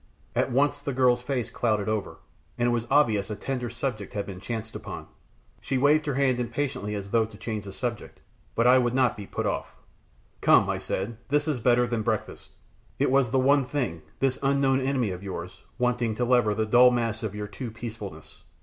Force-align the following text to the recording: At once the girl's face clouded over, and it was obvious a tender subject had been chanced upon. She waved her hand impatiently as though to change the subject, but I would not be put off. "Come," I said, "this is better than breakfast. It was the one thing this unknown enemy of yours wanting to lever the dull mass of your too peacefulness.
At 0.35 0.49
once 0.51 0.79
the 0.81 0.93
girl's 0.93 1.21
face 1.21 1.51
clouded 1.51 1.87
over, 1.87 2.17
and 2.57 2.67
it 2.67 2.71
was 2.71 2.87
obvious 2.89 3.29
a 3.29 3.35
tender 3.35 3.69
subject 3.69 4.13
had 4.13 4.25
been 4.25 4.39
chanced 4.39 4.75
upon. 4.75 5.05
She 5.61 5.77
waved 5.77 6.07
her 6.07 6.15
hand 6.15 6.39
impatiently 6.39 6.95
as 6.95 7.11
though 7.11 7.25
to 7.25 7.37
change 7.37 7.65
the 7.65 7.71
subject, 7.71 8.19
but 8.55 8.65
I 8.65 8.79
would 8.79 8.95
not 8.95 9.15
be 9.15 9.27
put 9.27 9.45
off. 9.45 9.77
"Come," 10.41 10.67
I 10.71 10.79
said, 10.79 11.17
"this 11.29 11.47
is 11.47 11.59
better 11.59 11.85
than 11.85 12.01
breakfast. 12.01 12.49
It 12.97 13.11
was 13.11 13.29
the 13.29 13.37
one 13.37 13.63
thing 13.67 14.01
this 14.17 14.39
unknown 14.41 14.81
enemy 14.81 15.11
of 15.11 15.21
yours 15.21 15.61
wanting 15.77 16.15
to 16.15 16.25
lever 16.25 16.55
the 16.55 16.65
dull 16.65 16.89
mass 16.89 17.21
of 17.21 17.35
your 17.35 17.45
too 17.45 17.69
peacefulness. 17.69 18.41